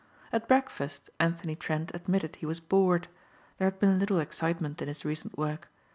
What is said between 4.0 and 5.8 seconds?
excitement in his recent work.